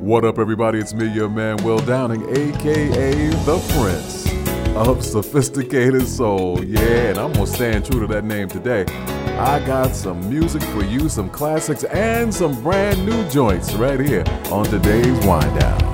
What 0.00 0.24
up, 0.24 0.38
everybody? 0.38 0.78
It's 0.78 0.94
me, 0.94 1.12
your 1.12 1.28
man, 1.28 1.58
Will 1.58 1.78
Downing, 1.78 2.22
aka 2.30 3.28
The 3.44 3.58
Prince 3.74 4.32
of 4.74 5.04
Sophisticated 5.04 6.08
Soul. 6.08 6.64
Yeah, 6.64 7.10
and 7.10 7.18
I'm 7.18 7.34
gonna 7.34 7.46
stand 7.46 7.84
true 7.84 8.00
to 8.00 8.06
that 8.06 8.24
name 8.24 8.48
today. 8.48 8.86
I 9.36 9.62
got 9.66 9.94
some 9.94 10.26
music 10.26 10.62
for 10.62 10.82
you, 10.82 11.10
some 11.10 11.28
classics, 11.28 11.84
and 11.84 12.32
some 12.32 12.62
brand 12.62 13.04
new 13.04 13.28
joints 13.28 13.74
right 13.74 14.00
here 14.00 14.24
on 14.50 14.64
today's 14.64 15.26
Wind 15.26 15.60
Down. 15.60 15.89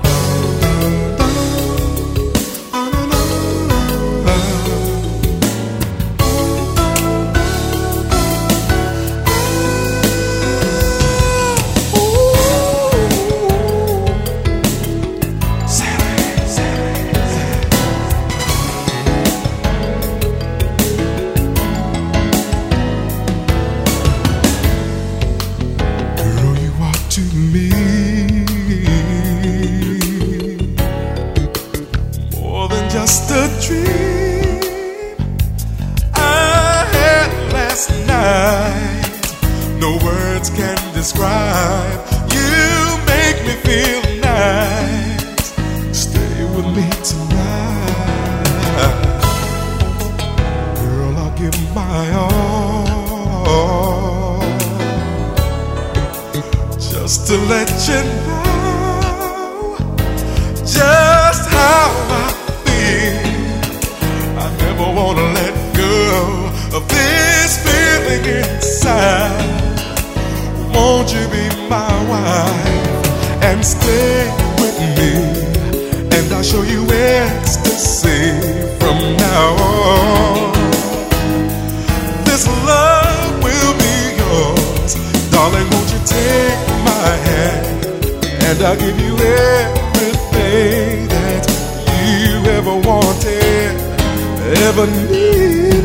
ever 94.47 94.86
needed. 94.86 95.84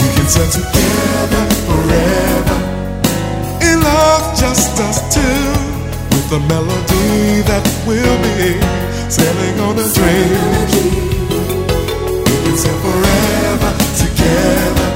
We 0.00 0.06
can 0.16 0.26
set 0.28 0.50
together 0.52 1.44
forever 1.68 2.58
in 3.60 3.82
love, 3.82 4.38
just 4.38 4.80
us 4.80 4.98
two, 5.12 5.20
with 6.10 6.32
a 6.32 6.40
melody 6.48 7.42
that 7.50 7.64
will 7.86 8.16
be 8.24 8.56
sailing 9.10 9.60
on 9.60 9.76
a 9.78 9.86
dream. 9.92 10.30
We 12.24 12.36
can 12.44 12.56
set 12.56 12.76
forever 12.86 13.72
together 14.00 14.88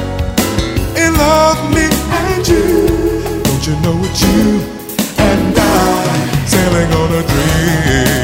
in 0.97 1.13
love, 1.15 1.61
me 1.75 1.87
and 2.21 2.49
you. 2.49 2.65
Don't 3.45 3.65
you 3.67 3.77
know 3.85 3.97
it's 4.09 4.23
you 4.23 4.61
and 5.19 5.55
I 5.57 6.47
sailing 6.47 6.93
on 6.93 7.13
a 7.13 7.23
dream? 7.27 8.24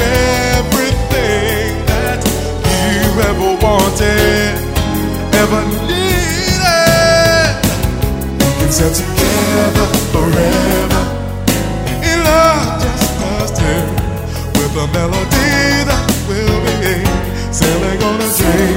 everything 0.00 1.84
that 1.86 2.20
you 2.24 3.10
ever 3.30 3.50
wanted, 3.64 4.54
ever 5.42 5.62
needed. 5.88 7.54
We 8.38 8.48
can 8.58 8.70
sail 8.72 8.92
together 8.92 9.86
forever 10.12 11.02
in 12.10 12.18
love, 12.24 12.82
just 12.82 13.10
us 13.20 13.50
two, 13.58 13.82
with 14.58 14.74
a 14.84 14.86
melody 14.96 15.52
that 15.88 16.06
will 16.28 16.60
be 16.66 17.04
sailing 17.52 18.00
on 18.08 18.16
a 18.20 18.28
dream. 18.38 18.76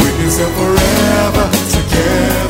We 0.00 0.08
can 0.16 0.30
sail 0.30 0.50
forever 0.58 1.44
together. 1.74 2.49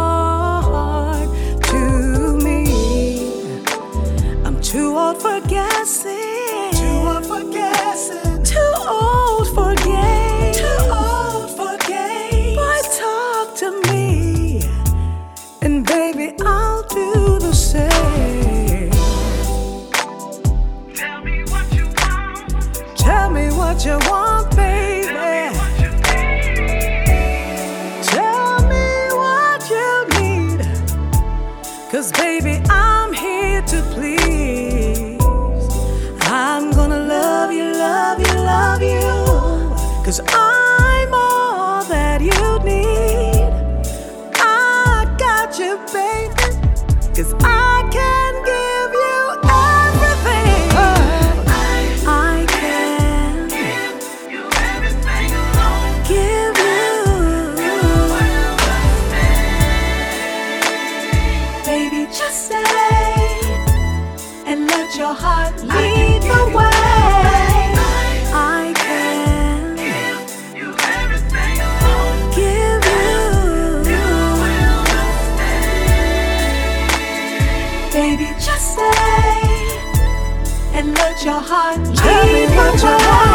and 82.83 83.30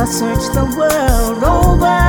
I 0.00 0.06
search 0.06 0.54
the 0.54 0.64
world 0.78 1.44
over. 1.44 1.99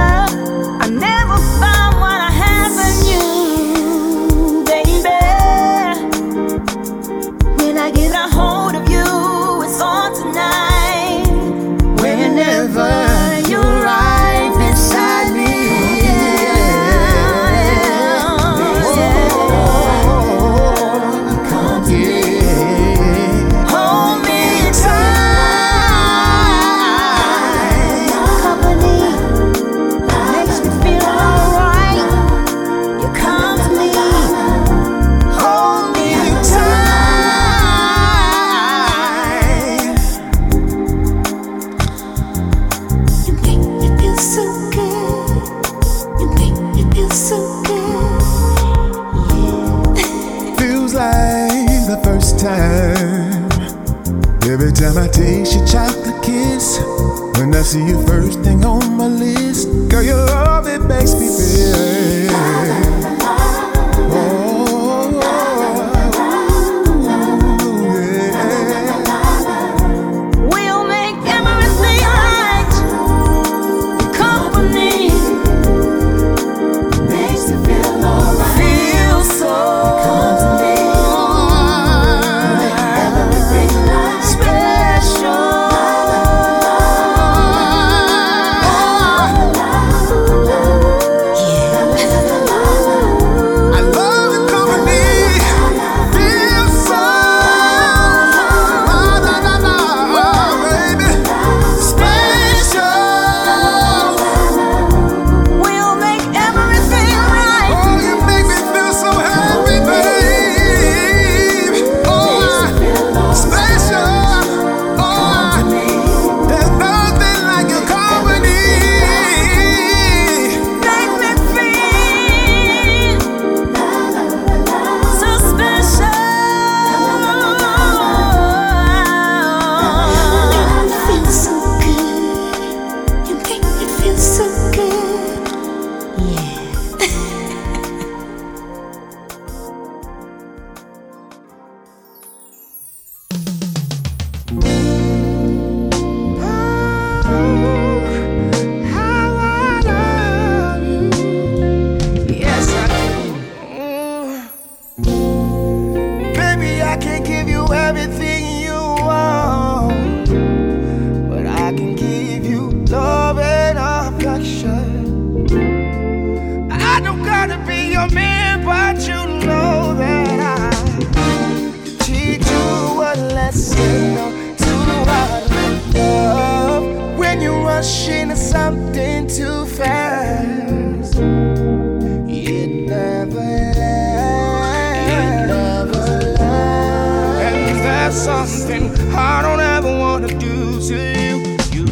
I 189.13 189.41
don't 189.41 189.59
ever 189.59 189.91
wanna 189.97 190.27
do 190.27 190.79
to 190.87 190.95
you. 190.95 191.37
You, 191.75 191.85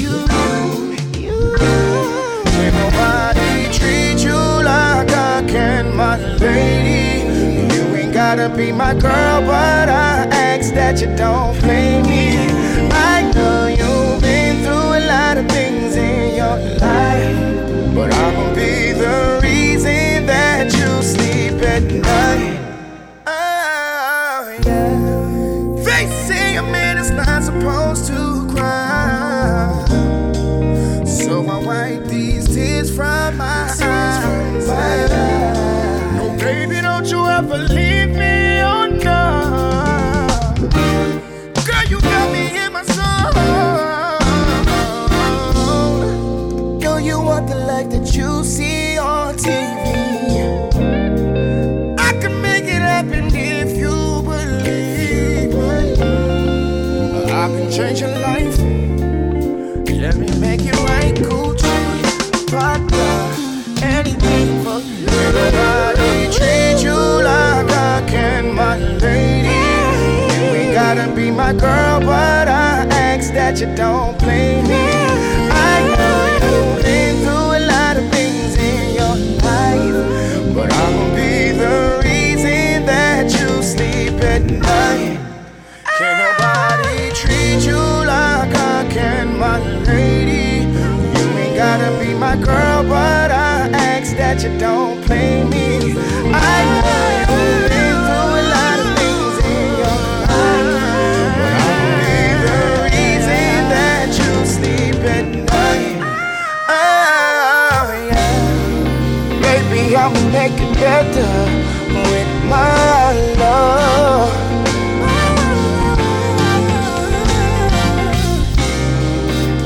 you, 0.00 0.14
you. 1.18 1.36
Ain't 2.60 2.74
nobody 2.74 3.72
treat 3.72 4.18
you 4.22 4.34
like 4.34 5.10
I 5.10 5.44
can, 5.48 5.96
my 5.96 6.16
lady. 6.38 7.74
You 7.74 7.82
ain't 7.96 8.12
gotta 8.12 8.48
be 8.48 8.72
my 8.72 8.94
girl, 8.94 9.40
but 9.42 9.88
I 9.88 10.26
ask 10.30 10.74
that 10.74 11.00
you 11.00 11.08
don't 11.16 11.56
play 11.58 12.02
me. 12.02 12.36
I 12.92 13.30
know 13.34 13.66
you've 13.66 14.20
been 14.20 14.62
through 14.64 14.90
a 15.00 15.02
lot 15.06 15.36
of 15.38 15.46
things 15.48 15.96
in 15.96 16.36
your 16.36 16.56
life, 16.78 17.94
but 17.94 18.14
I'm 18.14 18.34
going 18.34 18.54
close 27.90 28.08
to 28.08 28.19
girl, 71.52 72.00
but 72.00 72.48
I 72.48 72.86
ask 72.90 73.32
that 73.32 73.60
you 73.60 73.74
don't 73.74 74.18
blame 74.18 74.64
me. 74.68 74.86
I 75.50 75.82
know 75.96 76.18
you've 76.44 76.82
been 76.82 77.16
through 77.24 77.58
a 77.58 77.62
lot 77.66 77.96
of 77.96 78.08
things 78.10 78.56
in 78.56 78.94
your 78.94 79.16
life, 79.42 80.54
but 80.54 80.72
I'ma 80.72 81.14
be 81.16 81.50
the 81.52 82.00
reason 82.04 82.86
that 82.86 83.32
you 83.32 83.62
sleep 83.62 84.22
at 84.22 84.42
night. 84.42 85.18
Can 85.98 86.14
nobody 86.24 87.10
treat 87.12 87.66
you 87.66 87.76
like 87.76 88.54
I 88.54 88.86
can, 88.90 89.38
my 89.38 89.58
lady? 89.84 90.66
You 91.18 91.26
ain't 91.38 91.56
gotta 91.56 91.90
be 91.98 92.14
my 92.14 92.36
girl, 92.36 92.84
but 92.84 93.30
I 93.30 93.70
ask 93.72 94.16
that 94.16 94.42
you 94.42 94.56
don't 94.58 95.02
play 95.04 95.44
me. 95.44 95.94
I 96.32 96.79
I'ma 110.10 110.30
make 110.32 110.52
it 110.52 110.74
better 110.74 111.30
with 112.10 112.30
my 112.46 113.12
love. 113.38 114.32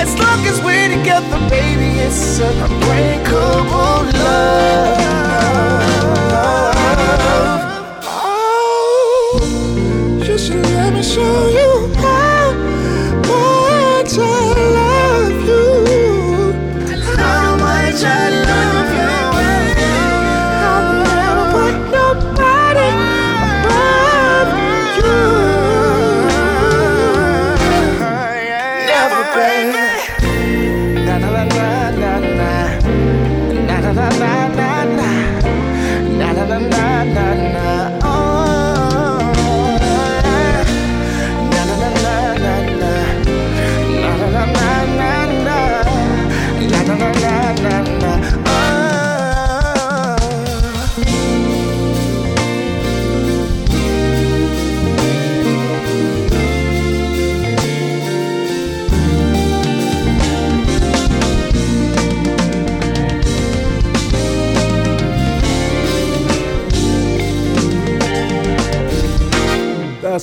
As 0.01 0.13
long 0.19 0.45
as 0.47 0.61
we're 0.63 0.91
together, 0.97 1.39
baby, 1.49 1.99
it's 2.01 2.39
an 2.41 2.57
unbreakable 2.61 4.05
love. 4.21 5.01
Oh, 8.05 9.41
you 10.27 10.37
should 10.37 10.63
let 10.63 10.93
me 10.93 11.03
show 11.03 11.49
you 11.49 11.74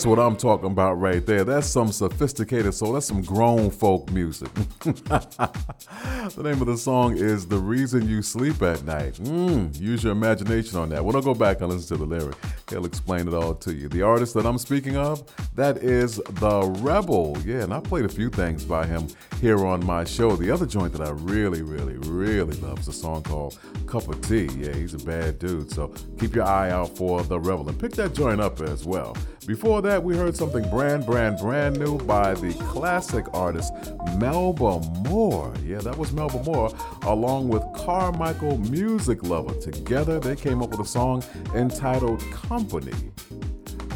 That's 0.01 0.07
what 0.07 0.17
I'm 0.17 0.35
talking 0.35 0.65
about 0.65 0.93
right 0.95 1.23
there. 1.23 1.43
That's 1.43 1.67
some 1.67 1.91
sophisticated 1.91 2.73
soul. 2.73 2.93
That's 2.93 3.05
some 3.05 3.21
grown 3.21 3.69
folk 3.69 4.11
music. 4.11 4.51
the 4.79 6.41
name 6.41 6.59
of 6.59 6.65
the 6.65 6.75
song 6.75 7.15
is 7.17 7.47
The 7.47 7.59
Reason 7.59 8.09
You 8.09 8.23
Sleep 8.23 8.63
at 8.63 8.83
Night. 8.83 9.13
Mm, 9.17 9.79
use 9.79 10.03
your 10.03 10.13
imagination 10.13 10.79
on 10.79 10.89
that. 10.89 11.05
When 11.05 11.15
I 11.15 11.21
go 11.21 11.35
back 11.35 11.61
and 11.61 11.69
listen 11.69 11.95
to 11.95 12.03
the 12.03 12.09
lyric, 12.09 12.35
he'll 12.67 12.87
explain 12.87 13.27
it 13.27 13.35
all 13.35 13.53
to 13.53 13.75
you. 13.75 13.89
The 13.89 14.01
artist 14.01 14.33
that 14.33 14.47
I'm 14.47 14.57
speaking 14.57 14.97
of, 14.97 15.23
that 15.53 15.77
is 15.77 16.15
The 16.15 16.61
Rebel. 16.79 17.37
Yeah, 17.45 17.61
and 17.61 17.71
I 17.71 17.79
played 17.79 18.05
a 18.05 18.09
few 18.09 18.31
things 18.31 18.65
by 18.65 18.87
him 18.87 19.07
here 19.39 19.67
on 19.67 19.85
my 19.85 20.03
show. 20.03 20.35
The 20.35 20.49
other 20.49 20.65
joint 20.65 20.93
that 20.93 21.07
I 21.07 21.11
really, 21.11 21.61
really, 21.61 21.97
really 22.09 22.57
love 22.57 22.79
is 22.79 22.87
a 22.87 22.93
song 22.93 23.21
called 23.21 23.59
Cup 23.85 24.07
of 24.07 24.19
Tea. 24.27 24.49
Yeah, 24.57 24.73
he's 24.73 24.95
a 24.95 25.05
bad 25.05 25.37
dude. 25.37 25.69
So 25.69 25.93
keep 26.17 26.33
your 26.33 26.45
eye 26.45 26.71
out 26.71 26.97
for 26.97 27.21
The 27.21 27.39
Rebel 27.39 27.69
and 27.69 27.79
pick 27.79 27.91
that 27.91 28.15
joint 28.15 28.41
up 28.41 28.61
as 28.61 28.83
well. 28.83 29.15
Before 29.47 29.81
that, 29.81 29.90
we 29.99 30.15
heard 30.15 30.35
something 30.35 30.67
brand, 30.69 31.05
brand, 31.05 31.37
brand 31.39 31.77
new 31.79 31.97
by 31.97 32.33
the 32.33 32.53
classic 32.65 33.25
artist 33.33 33.73
Melba 34.17 34.79
Moore. 35.09 35.53
Yeah, 35.65 35.79
that 35.79 35.97
was 35.97 36.13
Melba 36.13 36.43
Moore, 36.43 36.73
along 37.03 37.49
with 37.49 37.63
Carmichael 37.73 38.57
Music 38.57 39.23
Lover. 39.23 39.53
Together, 39.59 40.19
they 40.19 40.35
came 40.35 40.61
up 40.61 40.69
with 40.71 40.79
a 40.79 40.85
song 40.85 41.23
entitled 41.55 42.21
Company. 42.31 42.93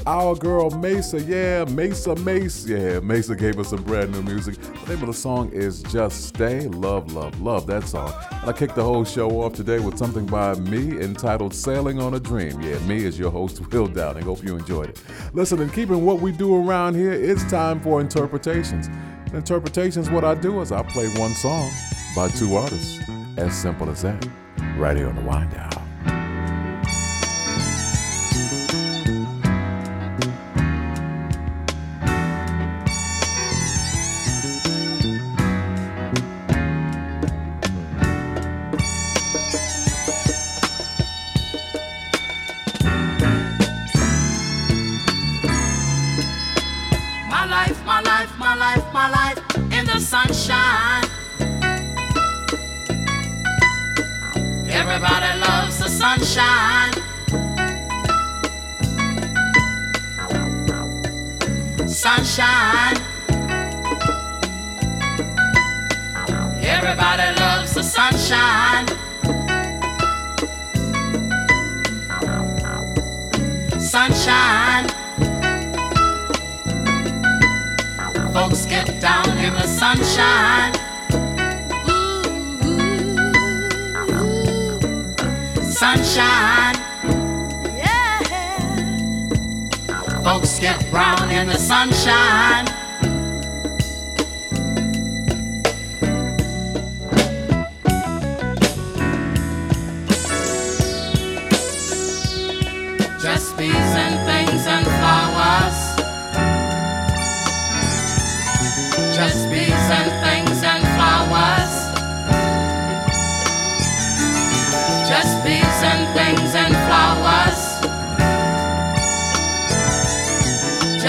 Our 0.08 0.36
girl 0.36 0.70
Maysa, 0.70 1.28
yeah, 1.28 1.66
Maysa 1.66 2.16
Mace, 2.24 2.68
yeah, 2.68 3.00
Maysa 3.00 3.36
gave 3.36 3.58
us 3.58 3.70
some 3.70 3.82
brand 3.82 4.12
new 4.12 4.22
music. 4.22 4.56
The 4.62 4.94
name 4.94 5.02
of 5.02 5.08
the 5.08 5.14
song 5.14 5.50
is 5.52 5.82
Just 5.82 6.28
Stay, 6.28 6.68
Love, 6.68 7.12
Love, 7.14 7.42
Love, 7.42 7.66
that 7.66 7.88
song. 7.88 8.14
And 8.30 8.52
I 8.52 8.54
kicked 8.54 8.76
the 8.76 8.84
whole 8.84 9.04
show 9.04 9.42
off 9.42 9.54
today 9.54 9.80
with 9.80 9.98
something 9.98 10.28
by 10.28 10.54
me 10.56 11.02
entitled 11.02 11.56
Sailing 11.56 12.00
on 12.00 12.14
a 12.14 12.20
Dream. 12.20 12.62
Yeah, 12.62 12.78
me 12.80 13.04
is 13.04 13.18
your 13.18 13.32
host, 13.32 13.68
Will 13.72 13.88
Downing. 13.88 14.26
Hope 14.26 14.44
you 14.44 14.56
enjoyed 14.56 14.90
it. 14.90 15.02
Listen, 15.34 15.60
and 15.60 15.74
keeping 15.74 16.06
what 16.06 16.22
we 16.22 16.32
do 16.32 16.56
around 16.56 16.94
here, 16.94 17.14
it's 17.14 17.44
time 17.50 17.80
for 17.80 18.00
interpretations. 18.00 18.90
Interpretations, 19.34 20.12
what 20.12 20.24
I 20.24 20.36
do 20.36 20.62
is 20.62 20.72
I 20.72 20.84
play 20.84 21.08
one 21.18 21.34
song 21.34 21.72
by 22.16 22.28
two 22.28 22.56
artists. 22.56 23.00
As 23.38 23.56
simple 23.56 23.90
as 23.90 24.04
that. 24.04 24.24
Right 24.78 24.96
here 24.96 25.10
on 25.10 25.16
the 25.16 25.24
Wind 25.24 25.52
Down. 25.52 25.85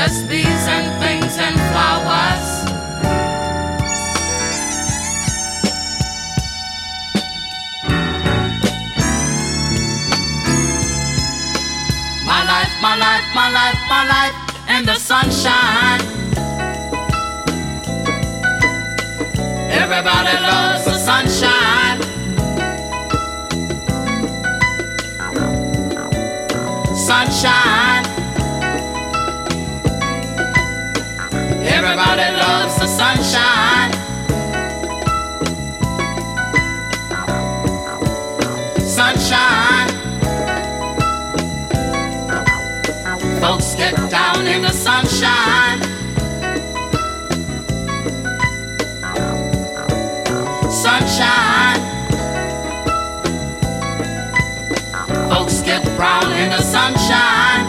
just 0.06 0.28
bees 0.28 0.64
and 0.76 0.86
things 1.02 1.36
and 1.36 1.56
flowers. 1.70 2.46
My 12.24 12.42
life, 12.52 12.72
my 12.80 12.96
life, 12.96 13.26
my 13.34 13.48
life, 13.58 13.80
my 13.88 14.02
life 14.14 14.36
in 14.78 14.86
the 14.86 14.94
sunshine. 14.94 16.00
Everybody 19.82 20.34
loves 20.50 20.84
the 20.84 20.98
sunshine. 21.08 21.98
Sunshine. 26.94 27.75
sunshine. 32.96 33.92
Sunshine. 38.80 39.88
Folks 43.38 43.74
get 43.74 43.94
down 44.10 44.46
in 44.46 44.62
the 44.62 44.70
sunshine. 44.70 45.82
Sunshine. 50.70 51.80
Folks 55.28 55.60
get 55.60 55.84
brown 55.96 56.32
in 56.32 56.48
the 56.48 56.62
sunshine. 56.62 57.65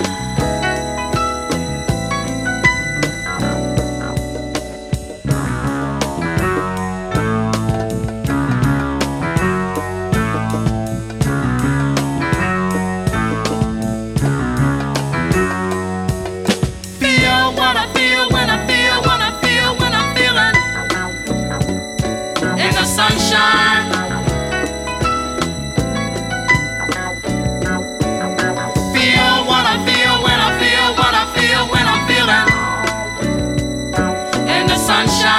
sunshine. 35.05 35.37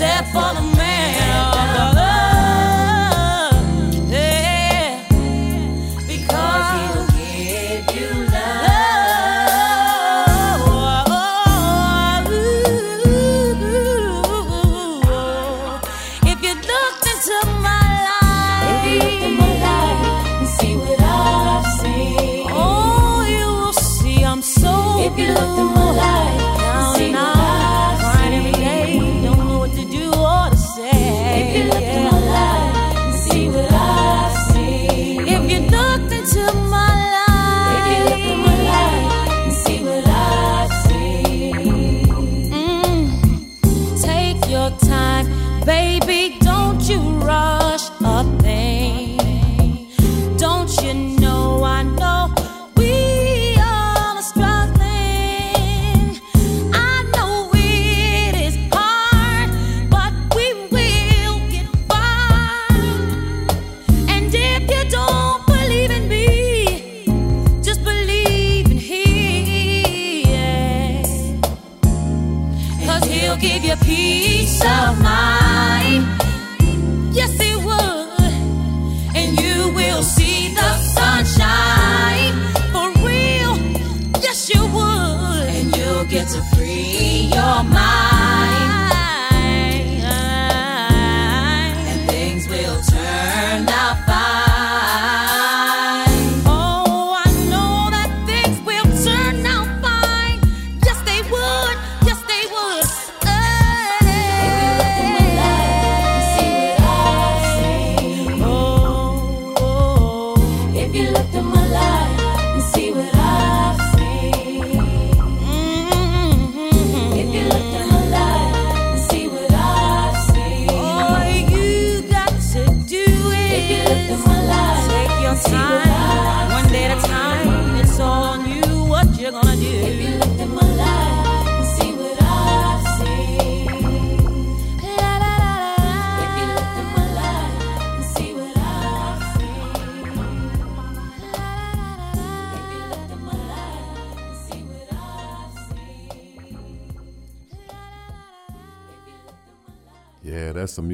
step 0.00 0.34
on 0.34 0.54
the 0.54 0.79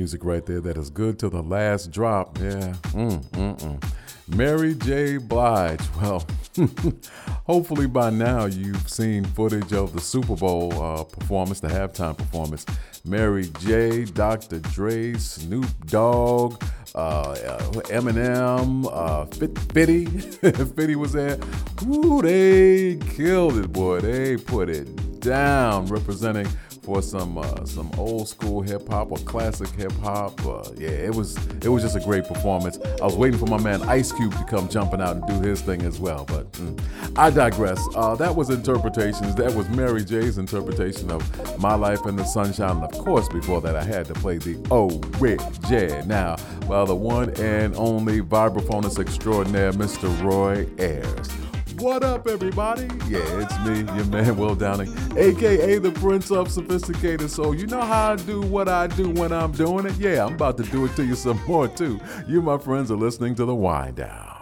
music 0.07 0.25
right 0.25 0.47
there 0.47 0.61
that 0.61 0.77
is 0.77 0.88
good 0.88 1.19
to 1.19 1.29
the 1.29 1.42
last 1.42 1.90
drop. 1.90 2.38
Yeah. 2.38 2.75
Mm, 2.95 3.25
mm, 3.25 3.59
mm. 3.59 4.37
Mary 4.37 4.77
J. 4.77 5.16
Blige. 5.16 5.81
Well, 6.01 6.25
hopefully 7.45 7.88
by 7.88 8.11
now 8.11 8.45
you've 8.45 8.88
seen 8.88 9.25
footage 9.25 9.73
of 9.73 9.92
the 9.92 10.01
Super 10.01 10.37
Bowl 10.37 10.73
uh, 10.81 11.03
performance, 11.03 11.59
the 11.59 11.66
halftime 11.66 12.16
performance. 12.16 12.64
Mary 13.05 13.51
J., 13.59 14.05
Dr. 14.05 14.61
Dre, 14.61 15.14
Snoop 15.14 15.66
Dogg, 15.87 16.62
uh, 16.95 17.35
Eminem, 17.90 18.88
uh, 18.92 19.25
Fit, 19.27 19.59
Fitty. 19.73 20.07
Fitty 20.77 20.95
was 20.95 21.12
there. 21.12 21.38
Ooh, 21.88 22.23
they 22.23 22.97
killed 23.16 23.59
it, 23.59 23.73
boy. 23.73 23.99
They 24.01 24.37
put 24.37 24.71
it 24.71 25.21
down 25.21 25.87
representing 25.87 26.47
for 26.87 27.03
some 27.03 27.37
uh, 27.37 27.64
some 27.64 27.90
old 27.99 28.29
school 28.29 28.62
hip 28.62 28.88
hop 28.88 29.11
or 29.11 29.18
classic 29.18 29.68
hip 29.70 29.92
hop. 29.94 30.40
Uh, 30.46 30.62
yeah, 30.77 30.88
it 30.88 31.12
was 31.12 31.37
it 31.57 31.68
was 31.68 31.83
just 31.83 31.96
a 31.96 32.01
great 32.01 32.25
performance. 32.25 32.79
I 33.03 33.05
was 33.05 33.16
waiting 33.16 33.40
for 33.40 33.46
my 33.46 33.61
man 33.61 33.83
Ice 33.83 34.12
Cube 34.12 34.33
to 34.38 34.44
come 34.44 34.68
jumping 34.68 35.01
out 35.01 35.16
and 35.16 35.27
do 35.27 35.40
his 35.40 35.61
thing 35.61 35.83
as 35.83 35.99
well, 35.99 36.25
but 36.27 36.51
mm, 36.53 36.81
I 37.16 37.31
digress. 37.31 37.85
Uh, 37.96 38.14
that 38.14 38.35
was 38.35 38.51
interpretations. 38.51 39.35
That 39.35 39.53
was 39.53 39.68
Mary 39.70 40.05
J's 40.05 40.38
interpretation 40.38 41.11
of 41.11 41.59
My 41.59 41.75
Life 41.75 42.07
in 42.07 42.14
the 42.14 42.25
Sunshine. 42.25 42.77
And 42.77 42.85
of 42.85 42.92
course, 43.05 43.29
before 43.29 43.61
that, 43.62 43.75
I 43.75 43.83
had 43.83 44.07
to 44.07 44.14
play 44.14 44.38
the 44.38 44.57
Oh 44.70 44.88
Rick 45.18 45.40
J. 45.68 46.05
Now, 46.07 46.37
well, 46.68 46.87
the 46.87 46.94
one 46.94 47.31
and 47.40 47.75
only 47.75 48.20
vibraphonist 48.20 49.01
extraordinaire, 49.01 49.72
Mr. 49.72 50.07
Roy 50.22 50.68
Ayers. 50.79 51.46
What 51.79 52.05
up, 52.05 52.27
everybody? 52.27 52.89
Yeah, 53.07 53.21
it's 53.39 53.59
me, 53.61 53.81
your 53.97 54.07
man 54.07 54.39
Will 54.39 54.55
Downing, 54.55 54.91
aka 55.15 55.79
the 55.79 55.93
Prince 55.93 56.31
of 56.31 56.51
Sophisticated 56.51 57.31
Soul. 57.31 57.55
You 57.55 57.67
know 57.67 57.83
how 57.83 58.12
I 58.12 58.17
do 58.17 58.41
what 58.41 58.67
I 58.67 58.87
do 58.87 59.11
when 59.11 59.31
I'm 59.31 59.53
doing 59.53 59.85
it? 59.85 59.95
Yeah, 59.99 60.25
I'm 60.25 60.35
about 60.35 60.57
to 60.57 60.62
do 60.62 60.87
it 60.87 60.97
to 60.97 61.05
you 61.05 61.15
some 61.15 61.39
more, 61.47 61.69
too. 61.69 62.01
You, 62.27 62.41
my 62.41 62.57
friends, 62.57 62.91
are 62.91 62.97
listening 62.97 63.35
to 63.35 63.45
The 63.45 63.55
Wind 63.55 63.97
Down. 63.97 64.36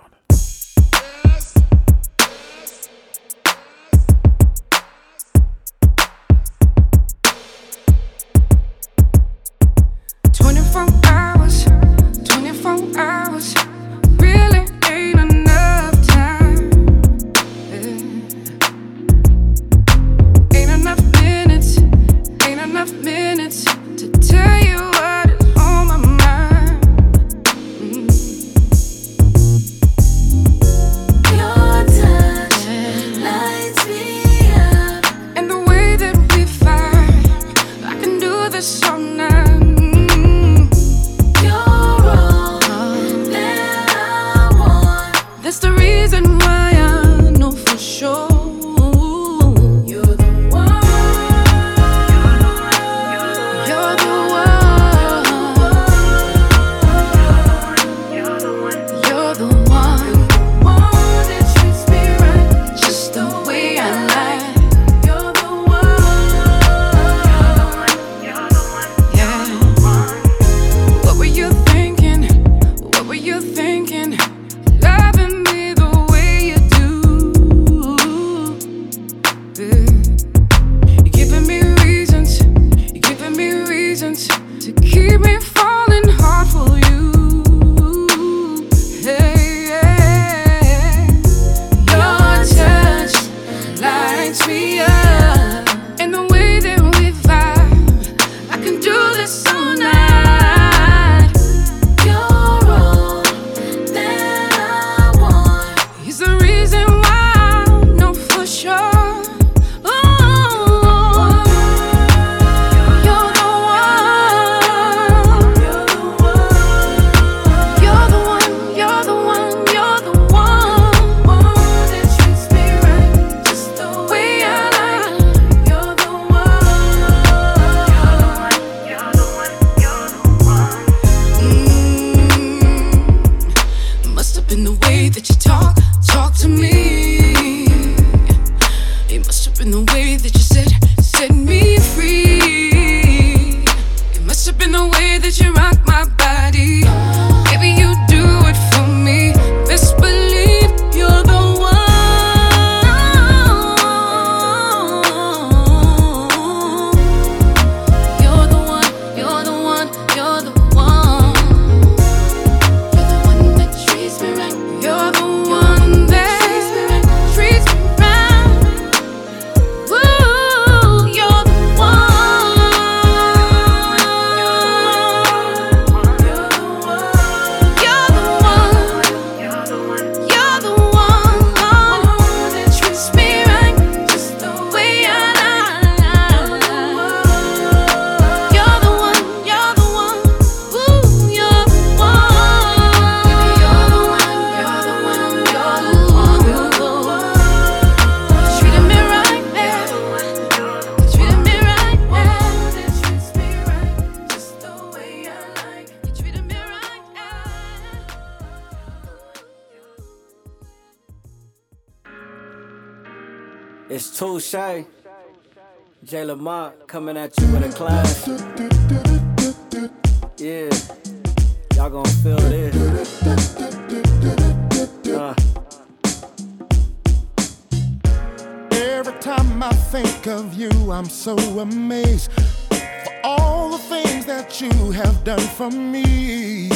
you 234.60 234.90
have 234.92 235.24
done 235.24 235.40
for 235.40 235.70
me. 235.70 236.68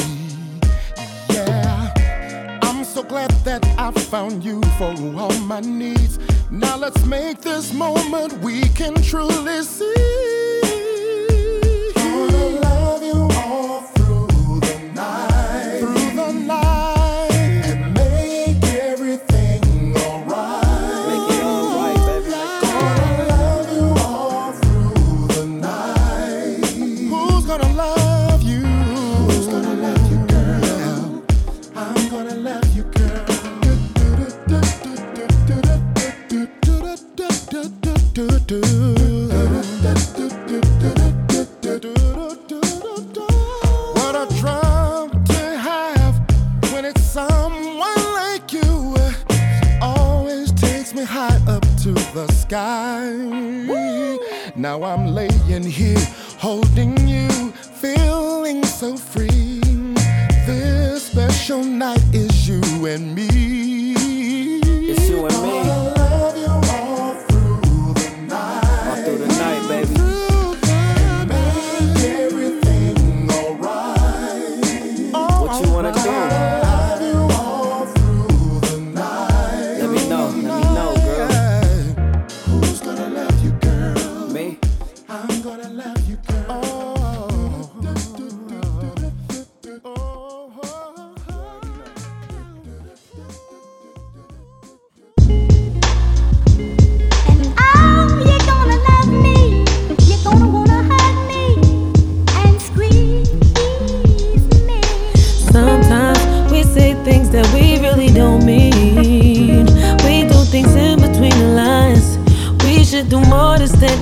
Yeah, 1.29 2.59
I'm 2.63 2.83
so 2.83 3.03
glad 3.03 3.31
that 3.45 3.65
I 3.77 3.91
found 3.91 4.43
you 4.43 4.61
for 4.77 4.93
all 5.17 5.33
my 5.39 5.61
needs. 5.61 6.19
Now 6.51 6.75
let's 6.77 7.05
make 7.05 7.41
this 7.41 7.73
moment 7.73 8.33
we 8.39 8.67
can 8.69 8.95
truly 9.01 9.61
see. 9.63 10.38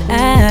I 0.09 0.46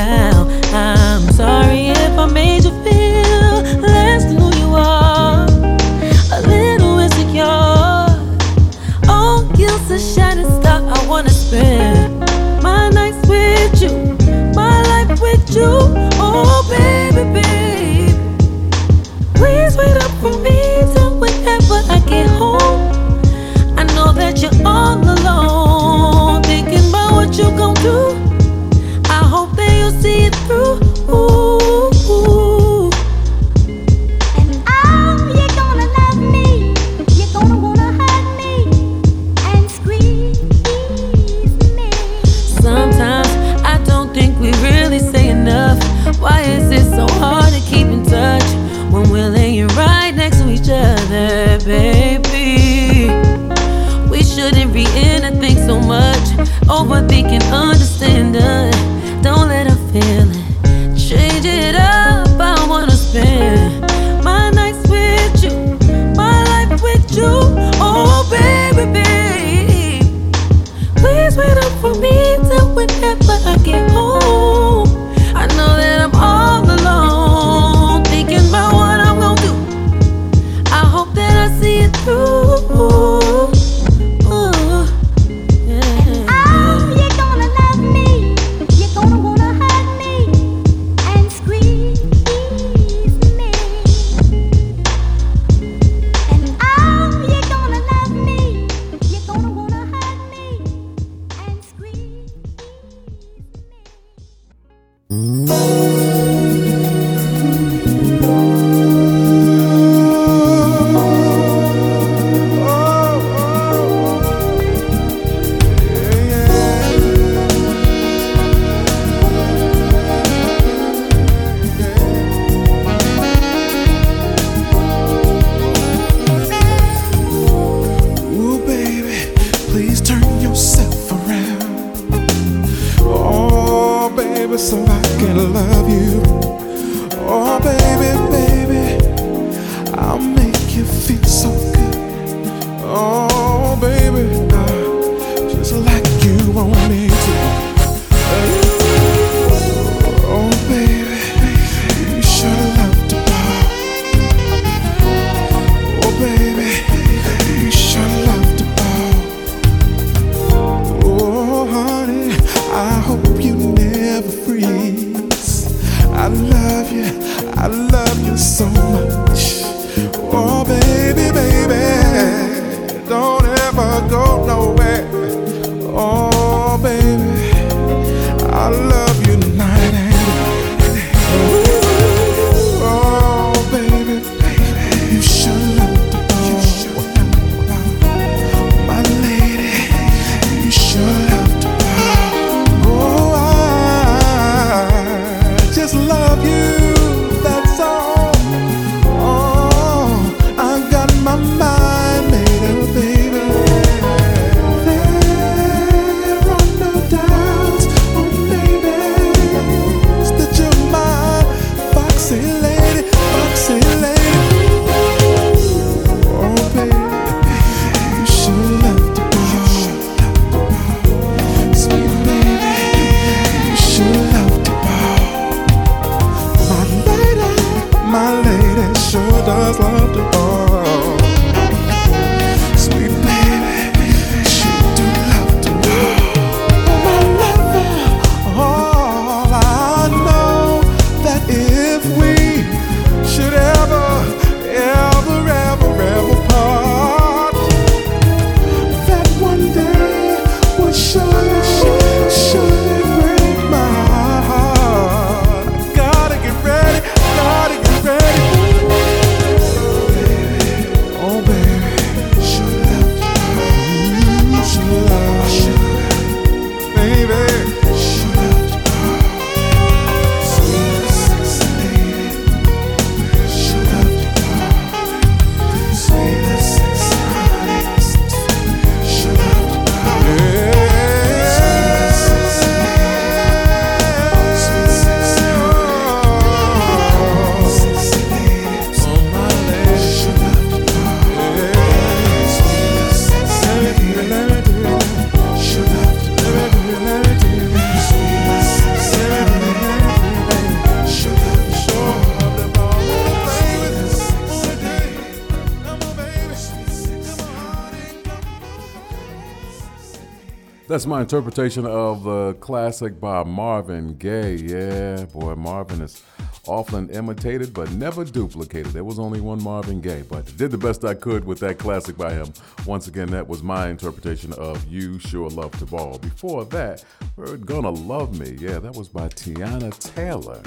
my 311.17 311.21
interpretation 311.21 311.83
of 311.87 312.23
the 312.25 312.53
classic 312.59 313.19
by 313.19 313.43
Marvin 313.43 314.15
Gaye. 314.19 314.57
Yeah, 314.57 315.25
boy, 315.25 315.55
Marvin 315.55 315.99
is 316.01 316.21
often 316.67 317.09
imitated 317.09 317.73
but 317.73 317.89
never 317.93 318.23
duplicated. 318.23 318.91
There 318.91 319.03
was 319.03 319.17
only 319.17 319.41
one 319.41 319.59
Marvin 319.63 319.99
Gaye, 319.99 320.21
but 320.29 320.45
did 320.57 320.69
the 320.69 320.77
best 320.77 321.03
I 321.03 321.15
could 321.15 321.43
with 321.43 321.59
that 321.61 321.79
classic 321.79 322.17
by 322.17 322.33
him. 322.33 322.53
Once 322.85 323.07
again, 323.07 323.31
that 323.31 323.47
was 323.47 323.63
my 323.63 323.89
interpretation 323.89 324.53
of 324.53 324.85
You 324.87 325.17
Sure 325.17 325.49
Love 325.49 325.71
to 325.79 325.87
Ball. 325.87 326.19
Before 326.19 326.65
that, 326.65 327.03
we're 327.35 327.57
Gonna 327.57 327.89
Love 327.89 328.39
Me. 328.39 328.55
Yeah, 328.59 328.77
that 328.77 328.95
was 328.95 329.09
by 329.09 329.27
Teyana 329.29 329.97
Taylor. 330.13 330.61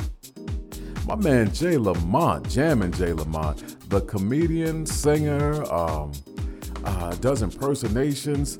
My 1.07 1.15
man 1.15 1.55
Jay 1.55 1.77
Lamont, 1.77 2.49
jamming 2.51 2.91
Jay 2.91 3.13
Lamont, 3.13 3.89
the 3.89 4.01
comedian, 4.01 4.85
singer, 4.85 5.63
um, 5.73 6.11
uh, 6.85 7.15
does 7.17 7.43
impersonations. 7.43 8.59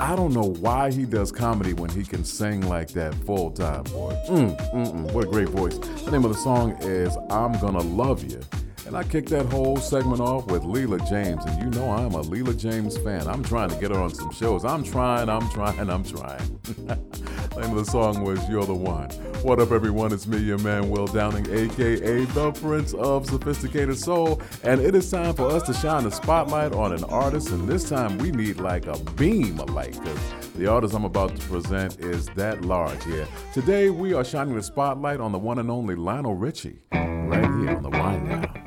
I 0.00 0.16
don't 0.16 0.32
know 0.32 0.54
why 0.60 0.90
he 0.90 1.04
does 1.04 1.30
comedy 1.30 1.72
when 1.72 1.88
he 1.88 2.02
can 2.02 2.24
sing 2.24 2.68
like 2.68 2.88
that 2.90 3.14
full 3.14 3.52
time, 3.52 3.84
boy. 3.84 4.12
Mm, 4.28 4.56
mm, 4.72 4.92
mm, 4.92 5.12
what 5.12 5.24
a 5.24 5.28
great 5.28 5.48
voice. 5.48 5.78
The 5.78 6.10
name 6.10 6.24
of 6.24 6.32
the 6.32 6.38
song 6.38 6.76
is 6.80 7.16
I'm 7.30 7.52
Gonna 7.60 7.78
Love 7.78 8.24
You. 8.24 8.40
And 8.86 8.96
I 8.96 9.04
kicked 9.04 9.30
that 9.30 9.46
whole 9.46 9.76
segment 9.76 10.20
off 10.20 10.46
with 10.46 10.62
Leela 10.62 10.98
James. 11.08 11.44
And 11.44 11.62
you 11.62 11.80
know 11.80 11.90
I'm 11.90 12.12
a 12.14 12.22
Leela 12.22 12.58
James 12.58 12.98
fan. 12.98 13.26
I'm 13.28 13.42
trying 13.42 13.70
to 13.70 13.76
get 13.76 13.92
her 13.92 13.98
on 13.98 14.12
some 14.12 14.30
shows. 14.32 14.64
I'm 14.64 14.82
trying, 14.82 15.28
I'm 15.28 15.48
trying, 15.50 15.88
I'm 15.88 16.04
trying. 16.04 16.60
the 17.54 17.60
name 17.60 17.76
of 17.76 17.84
the 17.84 17.90
song 17.90 18.22
was 18.24 18.48
You're 18.48 18.64
the 18.64 18.74
One. 18.74 19.08
What 19.42 19.60
up, 19.60 19.70
everyone? 19.70 20.12
It's 20.12 20.26
me, 20.26 20.38
your 20.38 20.58
man, 20.58 20.90
Will 20.90 21.06
Downing, 21.06 21.46
aka 21.48 22.24
the 22.24 22.52
Prince 22.52 22.94
of 22.94 23.26
Sophisticated 23.26 23.96
Soul. 23.96 24.40
And 24.64 24.80
it 24.80 24.94
is 24.94 25.08
time 25.10 25.34
for 25.34 25.48
us 25.48 25.62
to 25.64 25.74
shine 25.74 26.04
the 26.04 26.10
spotlight 26.10 26.72
on 26.72 26.92
an 26.92 27.04
artist. 27.04 27.50
And 27.50 27.68
this 27.68 27.88
time 27.88 28.18
we 28.18 28.32
need 28.32 28.58
like 28.58 28.86
a 28.86 28.98
beam 29.12 29.60
of 29.60 29.70
light 29.70 29.92
because 29.92 30.18
the 30.56 30.66
artist 30.66 30.94
I'm 30.94 31.04
about 31.04 31.36
to 31.36 31.46
present 31.46 32.00
is 32.00 32.26
that 32.30 32.62
large 32.62 33.04
here. 33.04 33.28
Today 33.52 33.90
we 33.90 34.14
are 34.14 34.24
shining 34.24 34.56
the 34.56 34.62
spotlight 34.62 35.20
on 35.20 35.30
the 35.30 35.38
one 35.38 35.58
and 35.60 35.70
only 35.70 35.94
Lionel 35.94 36.34
Richie, 36.34 36.78
right 36.92 37.44
here 37.60 37.76
on 37.76 37.82
the 37.82 37.90
Wind 37.90 38.28
Down. 38.28 38.64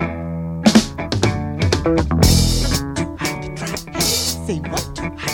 Say 4.48 4.60
what? 4.60 5.27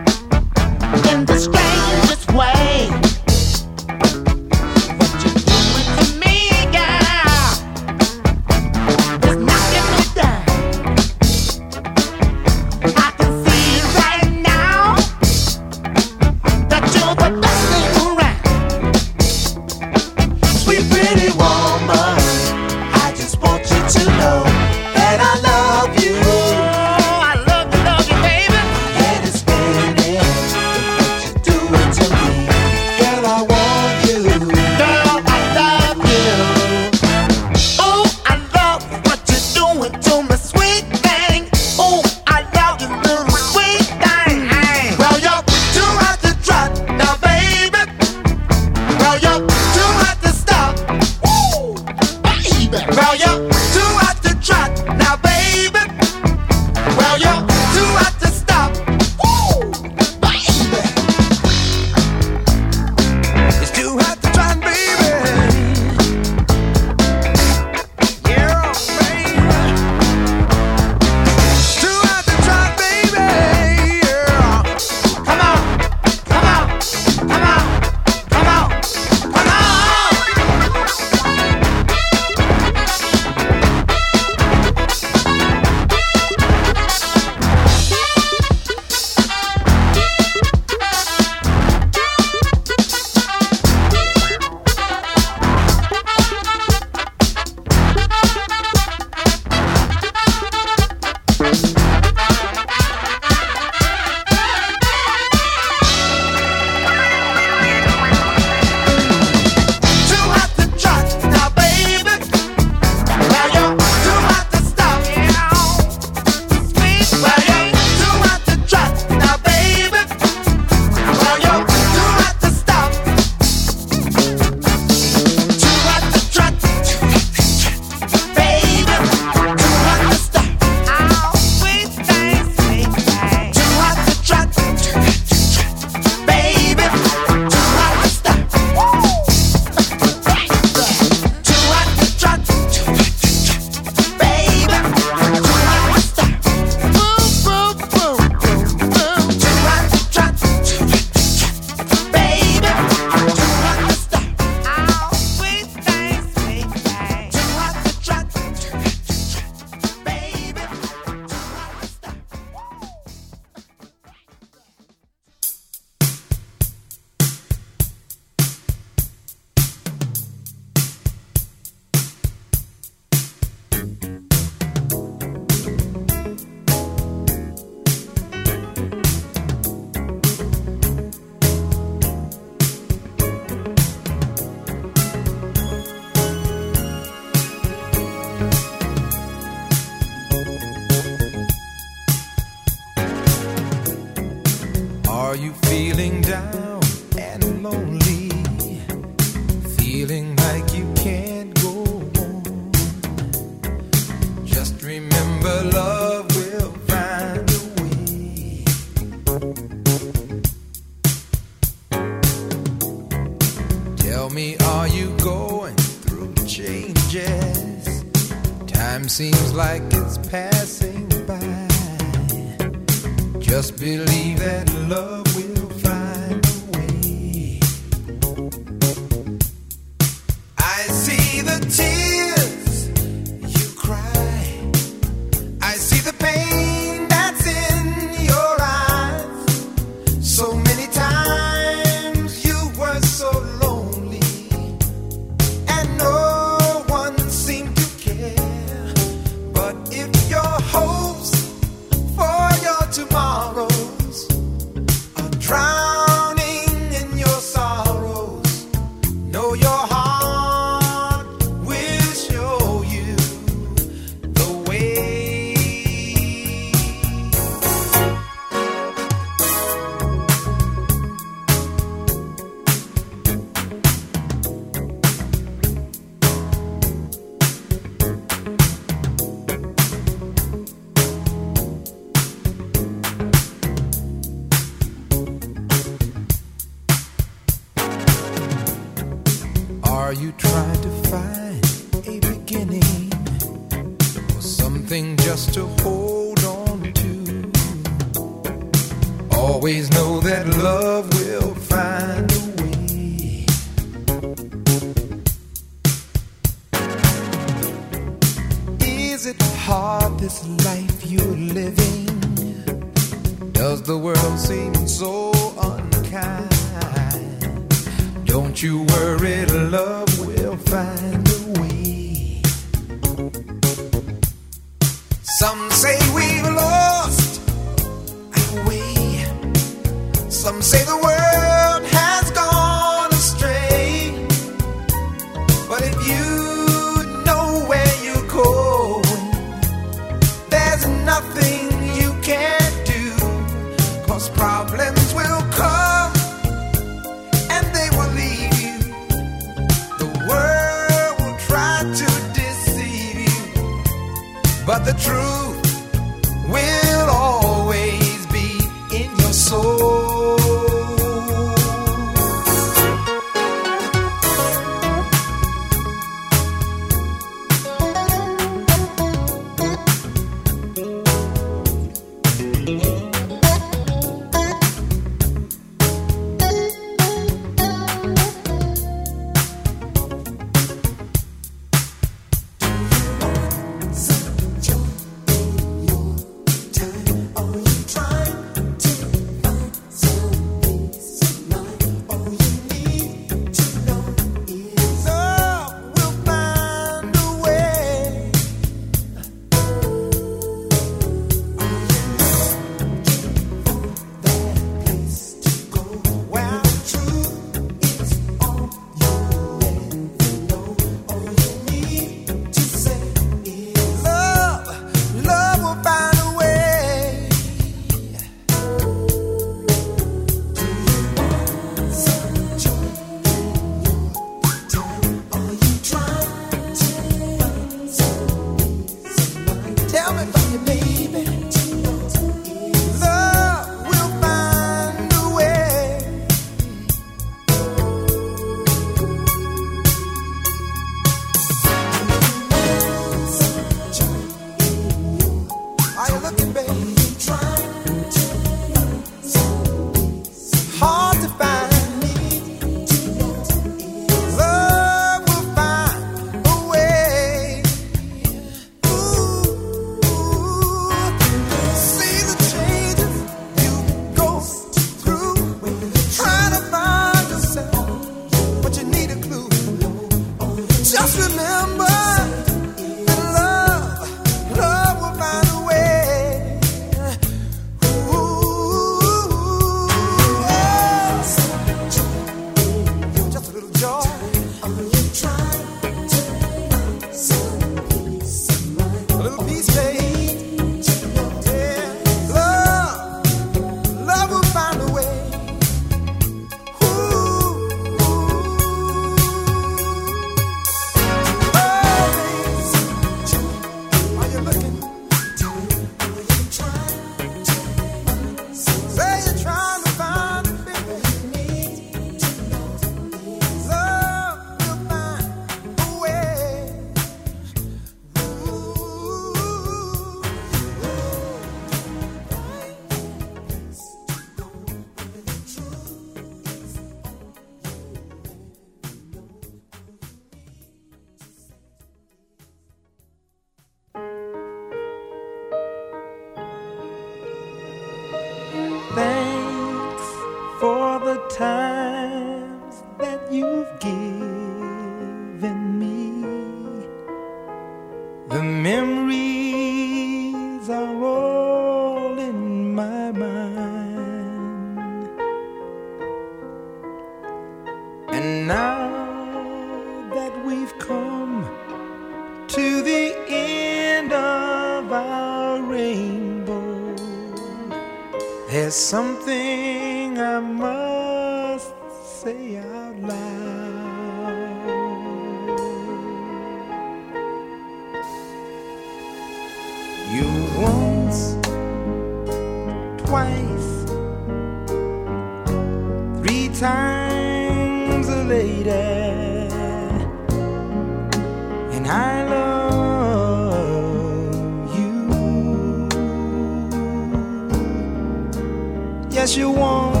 You 599.37 599.49
once, 599.49 600.00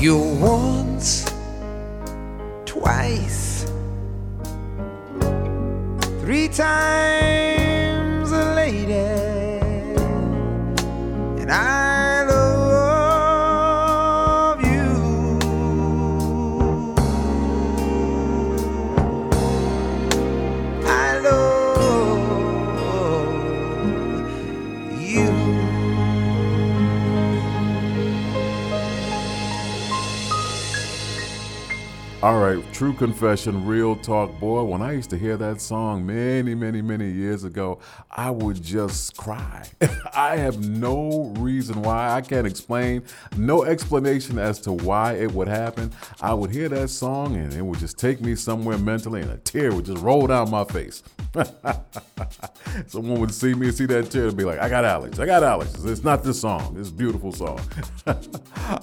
You 0.00 0.16
once, 0.16 1.24
twice, 2.64 3.64
three 6.20 6.46
times 6.46 7.17
true 32.78 32.92
confession, 32.92 33.66
real 33.66 33.96
talk, 33.96 34.38
boy. 34.38 34.62
When 34.62 34.82
I 34.82 34.92
used 34.92 35.10
to 35.10 35.18
hear 35.18 35.36
that 35.38 35.60
song 35.60 36.06
many, 36.06 36.54
many, 36.54 36.80
many 36.80 37.10
years 37.10 37.42
ago, 37.42 37.80
I 38.08 38.30
would 38.30 38.62
just 38.62 39.16
cry. 39.16 39.66
I 40.14 40.36
have 40.36 40.64
no 40.64 41.34
reason 41.38 41.82
why. 41.82 42.12
I 42.12 42.20
can't 42.20 42.46
explain, 42.46 43.02
no 43.36 43.64
explanation 43.64 44.38
as 44.38 44.60
to 44.60 44.72
why 44.72 45.14
it 45.14 45.32
would 45.32 45.48
happen. 45.48 45.90
I 46.20 46.34
would 46.34 46.52
hear 46.52 46.68
that 46.68 46.90
song 46.90 47.34
and 47.34 47.52
it 47.52 47.62
would 47.62 47.80
just 47.80 47.98
take 47.98 48.20
me 48.20 48.36
somewhere 48.36 48.78
mentally, 48.78 49.22
and 49.22 49.32
a 49.32 49.38
tear 49.38 49.74
would 49.74 49.86
just 49.86 50.00
roll 50.00 50.28
down 50.28 50.48
my 50.48 50.62
face. 50.62 51.02
Someone 52.86 53.20
would 53.20 53.34
see 53.34 53.54
me 53.54 53.70
see 53.70 53.86
that 53.86 54.10
tear 54.10 54.28
and 54.28 54.36
be 54.36 54.44
like, 54.44 54.58
I 54.58 54.68
got 54.68 54.84
Alex, 54.84 55.18
I 55.18 55.26
got 55.26 55.42
Alex. 55.42 55.84
It's 55.84 56.04
not 56.04 56.22
this 56.22 56.40
song, 56.40 56.76
it's 56.78 56.90
a 56.90 56.92
beautiful 56.92 57.32
song. 57.32 57.60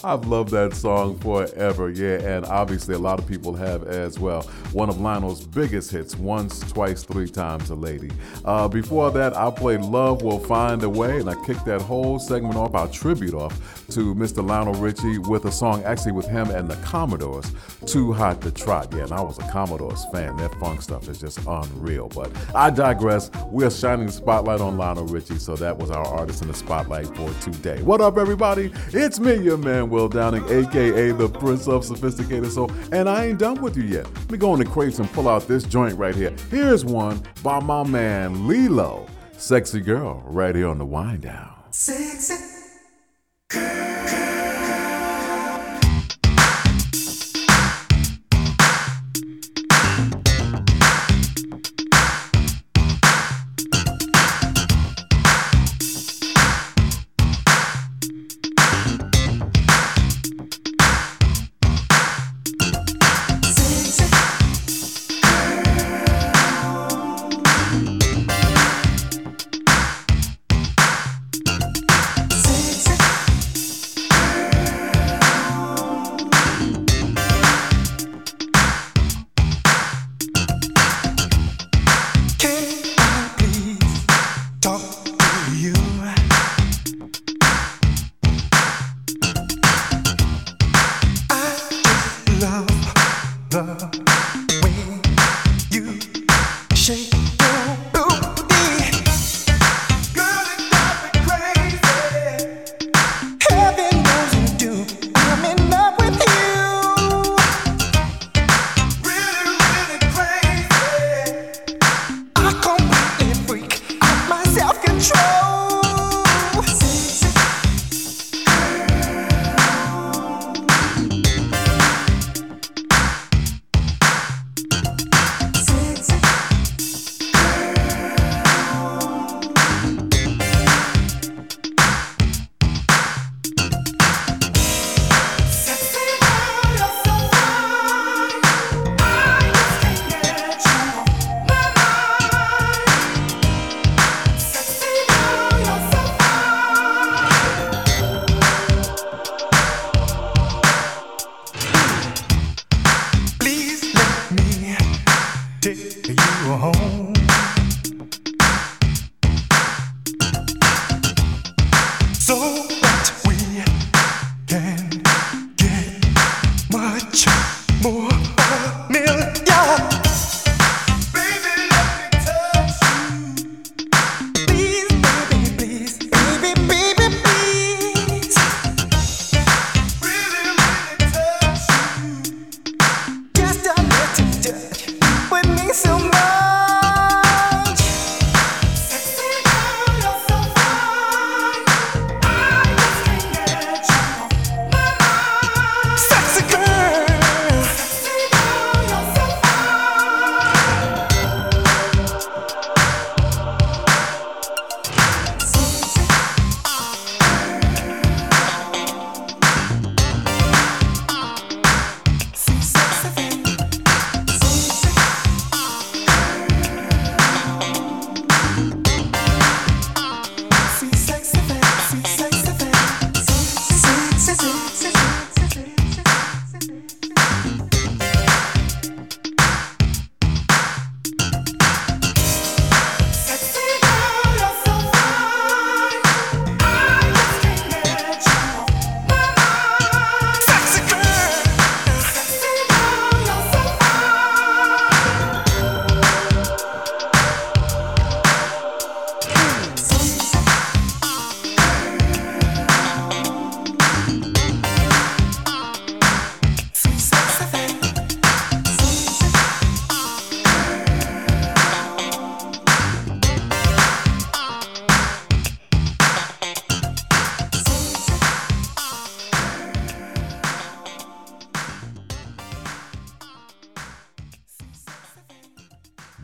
I've 0.03 0.25
loved 0.25 0.51
that 0.51 0.73
song 0.73 1.17
forever, 1.19 1.89
yeah, 1.89 2.19
and 2.21 2.45
obviously 2.45 2.95
a 2.95 2.99
lot 2.99 3.19
of 3.19 3.27
people 3.27 3.53
have 3.55 3.83
as 3.87 4.19
well. 4.19 4.43
One 4.71 4.89
of 4.89 4.99
Lionel's 4.99 5.45
biggest 5.45 5.91
hits, 5.91 6.15
Once, 6.15 6.59
Twice, 6.71 7.03
Three 7.03 7.27
Times 7.27 7.69
a 7.69 7.75
Lady. 7.75 8.11
Uh, 8.43 8.67
before 8.67 9.11
that, 9.11 9.35
I 9.35 9.49
played 9.51 9.81
Love 9.81 10.21
Will 10.21 10.39
Find 10.39 10.83
a 10.83 10.89
Way, 10.89 11.19
and 11.19 11.29
I 11.29 11.35
kicked 11.45 11.65
that 11.65 11.81
whole 11.81 12.19
segment 12.19 12.55
off, 12.55 12.73
our 12.75 12.87
tribute 12.87 13.33
off 13.33 13.85
to 13.89 14.15
Mr. 14.15 14.45
Lionel 14.45 14.73
Richie 14.75 15.19
with 15.19 15.45
a 15.45 15.51
song 15.51 15.83
actually 15.83 16.11
with 16.11 16.27
him 16.27 16.49
and 16.49 16.69
the 16.69 16.75
Commodores, 16.77 17.51
Too 17.85 18.11
Hot 18.13 18.41
to 18.41 18.51
Trot. 18.51 18.93
Yeah, 18.93 19.03
and 19.03 19.11
I 19.11 19.21
was 19.21 19.37
a 19.37 19.47
Commodores 19.49 20.05
fan. 20.11 20.35
That 20.37 20.53
funk 20.59 20.81
stuff 20.81 21.07
is 21.07 21.19
just 21.19 21.39
unreal. 21.47 22.09
But 22.09 22.34
I 22.53 22.69
digress. 22.69 23.29
We're 23.47 23.69
shining 23.69 24.07
the 24.07 24.11
spotlight 24.11 24.61
on 24.61 24.77
Lionel 24.77 25.05
Richie, 25.07 25.37
so 25.37 25.55
that 25.55 25.77
was 25.77 25.91
our 25.91 26.05
artist 26.05 26.41
in 26.41 26.47
the 26.47 26.53
spotlight 26.53 27.07
for 27.15 27.29
today. 27.41 27.81
What 27.81 28.01
up, 28.01 28.17
everybody? 28.17 28.71
It's 28.87 29.19
me, 29.19 29.35
your 29.35 29.57
man, 29.57 29.89
Will 29.89 30.09
Downing, 30.09 30.43
aka 30.49 31.11
the 31.11 31.29
Prince 31.29 31.67
of 31.67 31.83
Sophisticated 31.85 32.51
Soul, 32.51 32.71
and 32.91 33.09
I 33.09 33.25
ain't 33.27 33.39
done 33.39 33.61
with 33.61 33.77
you 33.77 33.83
yet. 33.83 34.05
Let 34.13 34.31
me 34.31 34.37
go 34.37 34.53
in 34.53 34.59
the 34.59 34.65
crates 34.65 34.99
and 34.99 35.11
pull 35.11 35.27
out 35.27 35.47
this 35.47 35.63
joint 35.63 35.97
right 35.97 36.15
here. 36.15 36.33
Here's 36.49 36.85
one 36.85 37.21
by 37.43 37.59
my 37.59 37.83
man 37.83 38.47
Lillo, 38.47 39.07
Sexy 39.33 39.81
Girl, 39.81 40.23
right 40.25 40.55
here 40.55 40.67
on 40.67 40.77
the 40.77 40.85
Wind 40.85 41.21
Down. 41.21 41.53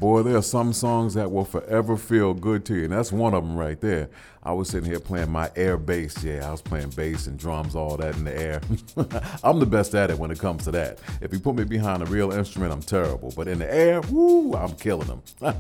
Boy, 0.01 0.23
there 0.23 0.35
are 0.35 0.41
some 0.41 0.73
songs 0.73 1.13
that 1.13 1.31
will 1.31 1.45
forever 1.45 1.95
feel 1.95 2.33
good 2.33 2.65
to 2.65 2.73
you, 2.73 2.85
and 2.85 2.91
that's 2.91 3.11
one 3.11 3.35
of 3.35 3.43
them 3.43 3.55
right 3.55 3.79
there. 3.79 4.09
I 4.43 4.53
was 4.53 4.69
sitting 4.69 4.89
here 4.89 4.99
playing 4.99 5.29
my 5.29 5.51
air 5.55 5.77
bass. 5.77 6.23
Yeah, 6.23 6.47
I 6.47 6.51
was 6.51 6.63
playing 6.63 6.89
bass 6.89 7.27
and 7.27 7.37
drums, 7.37 7.75
all 7.75 7.95
that 7.97 8.15
in 8.15 8.23
the 8.23 8.35
air. 8.35 8.61
I'm 9.43 9.59
the 9.59 9.67
best 9.67 9.93
at 9.93 10.09
it 10.09 10.17
when 10.17 10.31
it 10.31 10.39
comes 10.39 10.63
to 10.63 10.71
that. 10.71 10.97
If 11.21 11.31
you 11.31 11.39
put 11.39 11.53
me 11.53 11.63
behind 11.63 12.01
a 12.01 12.07
real 12.07 12.31
instrument, 12.31 12.73
I'm 12.73 12.81
terrible. 12.81 13.31
But 13.35 13.47
in 13.47 13.59
the 13.59 13.71
air, 13.71 14.01
woo, 14.09 14.53
I'm 14.53 14.73
killing 14.73 15.07
them. 15.07 15.21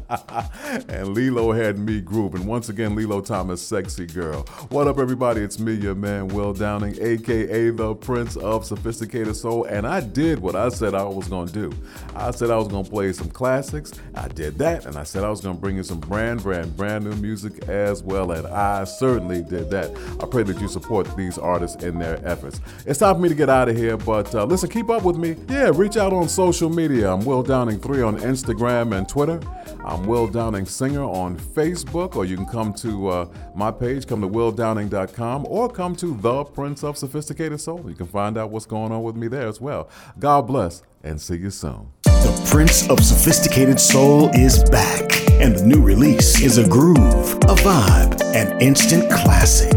and 0.89 1.09
Lillo 1.09 1.51
had 1.51 1.77
me 1.77 2.01
grooving. 2.01 2.47
Once 2.47 2.69
again, 2.69 2.95
Lillo 2.95 3.21
Thomas, 3.21 3.61
sexy 3.61 4.07
girl. 4.07 4.41
What 4.69 4.87
up, 4.87 4.97
everybody? 4.97 5.41
It's 5.41 5.59
me, 5.59 5.73
your 5.73 5.93
man, 5.93 6.29
Will 6.29 6.53
Downing, 6.53 6.97
aka 6.99 7.69
the 7.69 7.93
Prince 7.93 8.35
of 8.35 8.65
Sophisticated 8.65 9.35
Soul. 9.35 9.65
And 9.65 9.85
I 9.85 9.99
did 9.99 10.39
what 10.39 10.55
I 10.55 10.69
said 10.69 10.95
I 10.95 11.03
was 11.03 11.27
to 11.27 11.45
do. 11.45 11.71
I 12.15 12.31
said 12.31 12.49
I 12.49 12.57
was 12.57 12.69
to 12.69 12.83
play 12.83 13.13
some 13.13 13.29
classics. 13.29 13.91
I 14.15 14.27
did 14.33 14.57
that. 14.59 14.85
And 14.85 14.97
I 14.97 15.03
said 15.03 15.23
I 15.23 15.29
was 15.29 15.41
going 15.41 15.55
to 15.55 15.61
bring 15.61 15.77
you 15.77 15.83
some 15.83 15.99
brand, 15.99 16.43
brand, 16.43 16.75
brand 16.75 17.05
new 17.05 17.15
music 17.15 17.67
as 17.67 18.03
well. 18.03 18.31
And 18.31 18.47
I 18.47 18.83
certainly 18.83 19.41
did 19.41 19.69
that. 19.71 19.91
I 20.21 20.25
pray 20.25 20.43
that 20.43 20.59
you 20.59 20.67
support 20.67 21.15
these 21.15 21.37
artists 21.37 21.83
in 21.83 21.99
their 21.99 22.25
efforts. 22.27 22.59
It's 22.85 22.99
time 22.99 23.15
for 23.15 23.21
me 23.21 23.29
to 23.29 23.35
get 23.35 23.49
out 23.49 23.69
of 23.69 23.77
here, 23.77 23.97
but 23.97 24.33
uh, 24.33 24.45
listen, 24.45 24.69
keep 24.69 24.89
up 24.89 25.03
with 25.03 25.17
me. 25.17 25.35
Yeah, 25.49 25.71
reach 25.73 25.97
out 25.97 26.13
on 26.13 26.29
social 26.29 26.69
media. 26.69 27.11
I'm 27.11 27.25
Will 27.25 27.43
Downing3 27.43 28.07
on 28.07 28.17
Instagram 28.19 28.97
and 28.97 29.07
Twitter. 29.07 29.39
I'm 29.83 30.05
Will 30.05 30.27
Downing 30.27 30.65
Singer 30.65 31.03
on 31.03 31.37
Facebook, 31.37 32.15
or 32.15 32.25
you 32.25 32.35
can 32.35 32.45
come 32.45 32.73
to 32.75 33.07
uh, 33.07 33.29
my 33.55 33.71
page, 33.71 34.07
come 34.07 34.21
to 34.21 34.27
willdowning.com, 34.27 35.45
or 35.49 35.69
come 35.69 35.95
to 35.95 36.15
The 36.17 36.43
Prince 36.43 36.83
of 36.83 36.97
Sophisticated 36.97 37.59
Soul. 37.59 37.83
You 37.87 37.95
can 37.95 38.07
find 38.07 38.37
out 38.37 38.51
what's 38.51 38.65
going 38.65 38.91
on 38.91 39.03
with 39.03 39.15
me 39.15 39.27
there 39.27 39.47
as 39.47 39.59
well. 39.59 39.89
God 40.19 40.47
bless, 40.47 40.83
and 41.03 41.19
see 41.19 41.37
you 41.37 41.49
soon. 41.49 41.91
The 42.03 42.47
Prince 42.49 42.89
of 42.89 43.03
Sophisticated 43.03 43.79
Soul 43.79 44.29
is 44.33 44.63
back, 44.69 45.27
and 45.41 45.55
the 45.55 45.63
new 45.65 45.81
release 45.81 46.41
is 46.41 46.57
a 46.57 46.67
groove, 46.67 47.33
a 47.45 47.55
vibe, 47.55 48.21
an 48.35 48.61
instant 48.61 49.11
classic. 49.11 49.73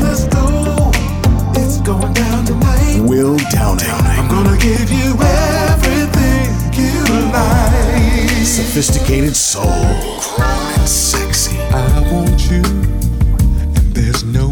Let's 0.00 0.26
go. 0.28 0.90
It's 1.56 1.80
going 1.80 2.12
down 2.12 2.44
tonight. 2.44 3.00
Will 3.00 3.36
Downing. 3.50 3.86
I'm 3.90 4.28
gonna 4.28 4.56
give 4.58 4.90
you 4.90 5.16
everything 5.20 6.46
you 6.74 7.04
like. 7.32 8.46
Sophisticated 8.46 9.34
Soul. 9.34 9.64
Grown 9.64 10.72
and 10.78 10.88
sexy. 10.88 11.58
I 11.58 12.12
want 12.12 12.50
you, 12.50 12.62
and 12.62 13.94
there's 13.94 14.22
no 14.24 14.48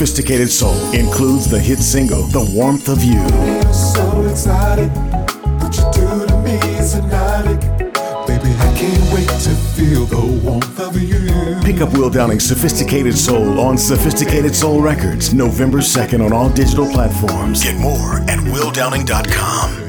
Sophisticated 0.00 0.50
Soul 0.50 0.92
includes 0.94 1.50
the 1.50 1.60
hit 1.60 1.78
single, 1.78 2.22
The 2.22 2.40
Warmth 2.54 2.88
of 2.88 3.04
You. 3.04 3.20
So 3.70 4.26
excited. 4.30 4.88
What 5.60 5.76
you 5.76 5.84
do 5.92 6.26
to 6.26 6.38
me 6.38 6.54
is 6.78 6.94
hypnotic. 6.94 7.60
Baby, 8.26 8.48
I 8.48 8.74
can't 8.78 9.12
wait 9.12 9.28
to 9.28 9.54
feel 9.76 10.06
the 10.06 10.40
warmth 10.42 10.80
of 10.80 10.98
you. 10.98 11.60
Pick 11.62 11.82
up 11.82 11.92
Will 11.92 12.08
Downing's 12.08 12.46
Sophisticated 12.46 13.14
Soul 13.14 13.60
on 13.60 13.76
Sophisticated 13.76 14.56
Soul 14.56 14.80
Records, 14.80 15.34
November 15.34 15.80
2nd 15.80 16.24
on 16.24 16.32
all 16.32 16.48
digital 16.48 16.90
platforms. 16.90 17.62
Get 17.62 17.76
more 17.76 18.20
at 18.20 18.38
willdowning.com. 18.38 19.79